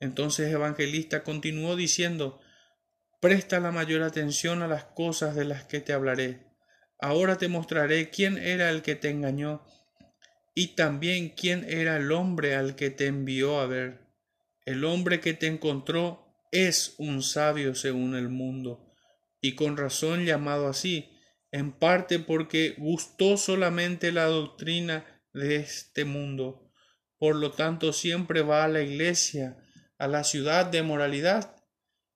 [0.00, 2.40] Entonces Evangelista continuó diciendo
[3.20, 6.46] Presta la mayor atención a las cosas de las que te hablaré.
[6.98, 9.62] Ahora te mostraré quién era el que te engañó
[10.54, 14.00] y también quién era el hombre al que te envió a ver.
[14.64, 18.94] El hombre que te encontró es un sabio según el mundo,
[19.42, 21.15] y con razón llamado así,
[21.56, 26.70] en parte porque gustó solamente la doctrina de este mundo.
[27.16, 29.56] Por lo tanto, siempre va a la iglesia,
[29.98, 31.56] a la ciudad de moralidad,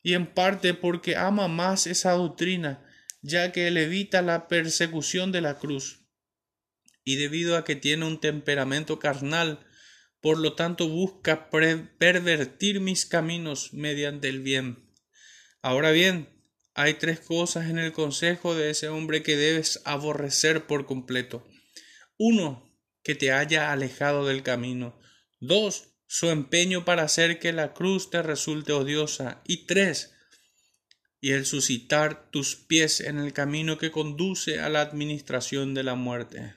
[0.03, 2.86] y en parte porque ama más esa doctrina,
[3.22, 6.05] ya que él evita la persecución de la cruz.
[7.03, 9.66] Y debido a que tiene un temperamento carnal,
[10.20, 14.93] por lo tanto busca pervertir mis caminos mediante el bien.
[15.62, 16.28] Ahora bien,
[16.75, 21.47] hay tres cosas en el consejo de ese hombre que debes aborrecer por completo.
[22.18, 22.71] Uno,
[23.03, 24.99] que te haya alejado del camino.
[25.41, 29.43] Dos, su empeño para hacer que la cruz te resulte odiosa.
[29.47, 30.12] Y tres,
[31.21, 35.95] y el suscitar tus pies en el camino que conduce a la administración de la
[35.95, 36.55] muerte.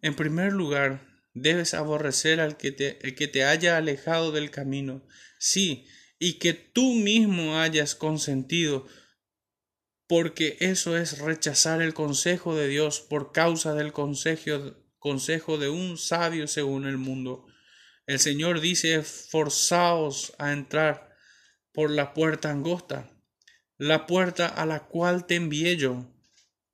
[0.00, 5.06] En primer lugar, debes aborrecer al que te, que te haya alejado del camino,
[5.38, 5.86] sí,
[6.18, 8.86] y que tú mismo hayas consentido,
[10.08, 15.98] porque eso es rechazar el consejo de Dios por causa del consejo, consejo de un
[15.98, 17.46] sabio según el mundo.
[18.06, 21.14] El Señor dice, forzaos a entrar
[21.72, 23.10] por la puerta angosta,
[23.76, 26.10] la puerta a la cual te envié yo,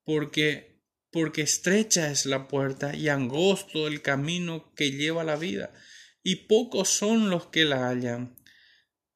[0.05, 0.75] porque
[1.15, 5.73] porque estrecha es la puerta y angosto el camino que lleva la vida,
[6.25, 8.35] y pocos son los que la hallan.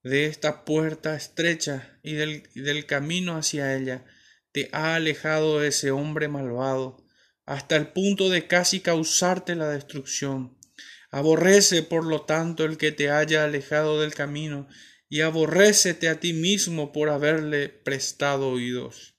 [0.02, 4.04] De esta puerta estrecha y del, del camino hacia ella
[4.52, 7.04] te ha alejado ese hombre malvado,
[7.44, 10.58] hasta el punto de casi causarte la destrucción.
[11.10, 14.68] Aborrece, por lo tanto, el que te haya alejado del camino,
[15.08, 19.16] y aborrécete a ti mismo por haberle prestado oídos.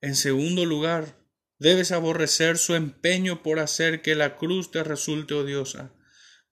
[0.00, 1.18] En segundo lugar,
[1.58, 5.92] Debes aborrecer su empeño por hacer que la cruz te resulte odiosa,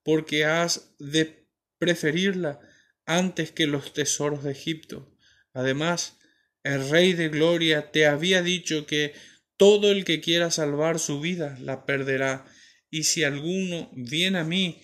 [0.03, 1.49] porque has de
[1.79, 2.59] preferirla
[3.07, 5.17] antes que los tesoros de Egipto.
[5.55, 6.19] Además,
[6.63, 9.15] el Rey de Gloria te había dicho que
[9.57, 12.45] todo el que quiera salvar su vida la perderá,
[12.91, 14.83] y si alguno viene a mí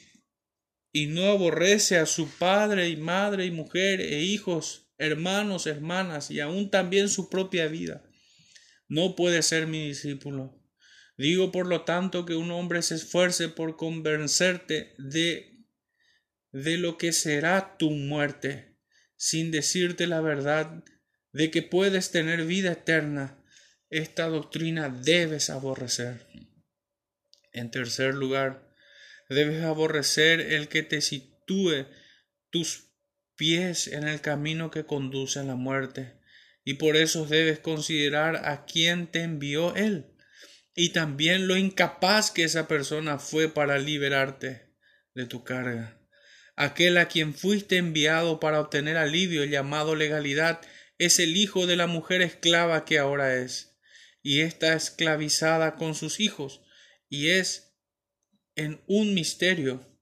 [0.92, 6.40] y no aborrece a su padre y madre y mujer e hijos, hermanos, hermanas, y
[6.40, 8.02] aun también su propia vida,
[8.88, 10.58] no puede ser mi discípulo.
[11.16, 15.51] Digo por lo tanto que un hombre se esfuerce por convencerte de
[16.52, 18.76] de lo que será tu muerte,
[19.16, 20.84] sin decirte la verdad
[21.32, 23.42] de que puedes tener vida eterna.
[23.88, 26.26] Esta doctrina debes aborrecer.
[27.52, 28.74] En tercer lugar,
[29.28, 31.86] debes aborrecer el que te sitúe
[32.50, 32.90] tus
[33.36, 36.20] pies en el camino que conduce a la muerte
[36.64, 40.12] y por eso debes considerar a quién te envió Él
[40.74, 44.70] y también lo incapaz que esa persona fue para liberarte
[45.14, 46.01] de tu carga.
[46.56, 50.60] Aquel a quien fuiste enviado para obtener alivio llamado legalidad
[50.98, 53.78] es el hijo de la mujer esclava que ahora es,
[54.22, 56.62] y está esclavizada con sus hijos,
[57.08, 57.74] y es
[58.54, 59.98] en un misterio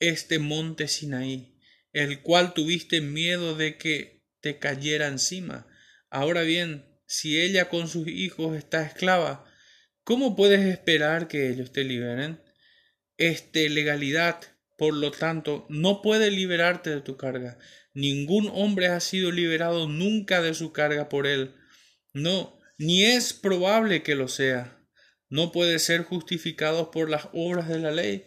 [0.00, 1.58] este monte Sinaí,
[1.92, 5.66] el cual tuviste miedo de que te cayera encima,
[6.10, 9.44] Ahora bien, si ella con sus hijos está esclava,
[10.04, 12.40] ¿cómo puedes esperar que ellos te liberen?
[13.16, 17.58] Este legalidad, por lo tanto, no puede liberarte de tu carga.
[17.94, 21.54] Ningún hombre ha sido liberado nunca de su carga por él.
[22.12, 24.78] No, ni es probable que lo sea.
[25.30, 28.24] No puede ser justificado por las obras de la ley,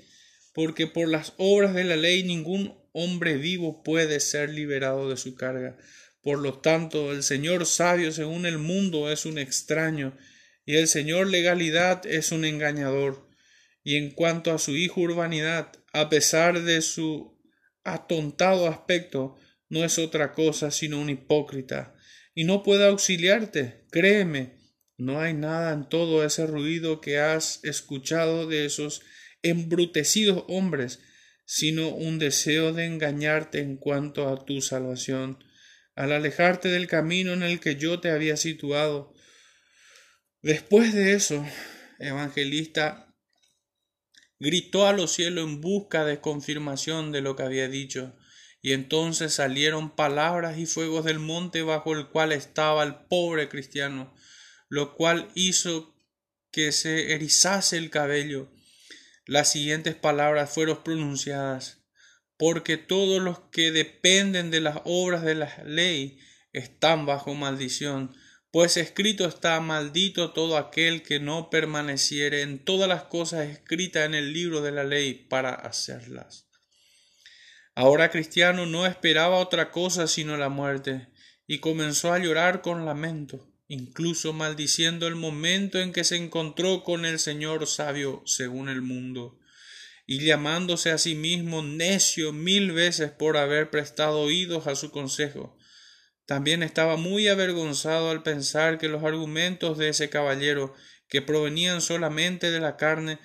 [0.53, 5.35] porque por las obras de la ley ningún hombre vivo puede ser liberado de su
[5.35, 5.77] carga.
[6.21, 10.17] Por lo tanto, el Señor sabio según el mundo es un extraño,
[10.65, 13.28] y el Señor legalidad es un engañador.
[13.84, 17.39] Y en cuanto a su hijo urbanidad, a pesar de su
[17.84, 19.38] atontado aspecto,
[19.69, 21.95] no es otra cosa sino un hipócrita,
[22.34, 24.57] y no puede auxiliarte, créeme,
[24.97, 29.01] no hay nada en todo ese ruido que has escuchado de esos
[29.41, 30.99] embrutecidos hombres,
[31.45, 35.43] sino un deseo de engañarte en cuanto a tu salvación
[35.95, 39.13] al alejarte del camino en el que yo te había situado.
[40.41, 41.45] Después de eso,
[41.99, 43.09] evangelista
[44.39, 48.15] gritó a los cielos en busca de confirmación de lo que había dicho,
[48.61, 54.13] y entonces salieron palabras y fuegos del monte bajo el cual estaba el pobre cristiano,
[54.67, 55.95] lo cual hizo
[56.51, 58.49] que se erizase el cabello.
[59.25, 61.77] Las siguientes palabras fueron pronunciadas.
[62.37, 66.19] Porque todos los que dependen de las obras de la ley
[66.53, 68.15] están bajo maldición,
[68.51, 74.15] Pues escrito está maldito todo aquel que no permaneciere en todas las cosas escritas en
[74.15, 76.47] el libro de la ley para hacerlas.
[77.75, 81.09] Ahora Cristiano no esperaba otra cosa sino la muerte,
[81.45, 87.05] y comenzó a llorar con lamento, incluso maldiciendo el momento en que se encontró con
[87.05, 89.39] el Señor sabio según el mundo,
[90.07, 95.55] y llamándose a sí mismo necio mil veces por haber prestado oídos a su consejo.
[96.30, 100.75] También estaba muy avergonzado al pensar que los argumentos de ese caballero,
[101.07, 103.17] que provenían solamente de la carne,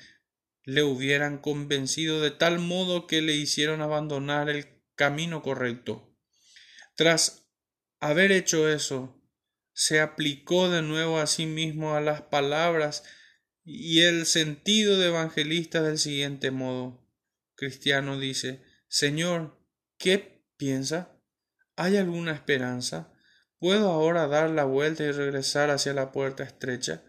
[0.62, 6.16] le hubieran convencido de tal modo que le hicieron abandonar el camino correcto.
[6.94, 7.46] Tras
[8.00, 9.22] haber hecho eso,
[9.74, 13.04] se aplicó de nuevo a sí mismo a las palabras
[13.64, 17.06] y el sentido de evangelista del siguiente modo.
[17.54, 19.60] Cristiano dice Señor,
[19.98, 21.13] ¿qué piensa?
[21.76, 23.12] ¿Hay alguna esperanza?
[23.58, 27.02] ¿Puedo ahora dar la vuelta y regresar hacia la puerta estrecha?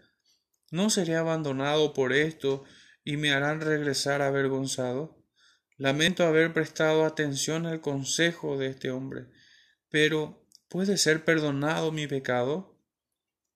[0.70, 2.64] ¿No seré abandonado por esto
[3.06, 5.24] y me harán regresar avergonzado.
[5.78, 9.26] Lamento haber prestado atención al consejo de este hombre,
[9.88, 12.82] pero ¿puede ser perdonado mi pecado?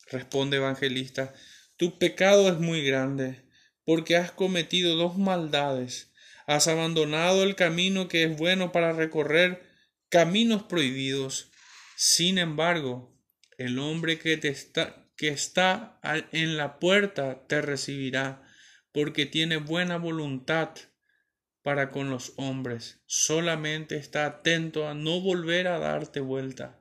[0.06, 1.34] Responde Evangelista,
[1.76, 3.44] tu pecado es muy grande,
[3.84, 6.12] porque has cometido dos maldades,
[6.46, 9.69] has abandonado el camino que es bueno para recorrer
[10.10, 11.50] caminos prohibidos.
[11.96, 13.16] Sin embargo,
[13.56, 15.98] el hombre que, te está, que está
[16.32, 18.42] en la puerta te recibirá
[18.92, 20.70] porque tiene buena voluntad
[21.62, 23.02] para con los hombres.
[23.06, 26.80] Solamente está atento a no volver a darte vuelta,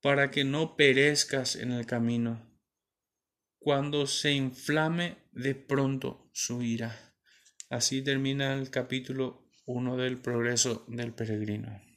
[0.00, 2.46] para que no perezcas en el camino.
[3.58, 7.14] Cuando se inflame de pronto su ira.
[7.68, 11.89] Así termina el capítulo 1 del progreso del peregrino.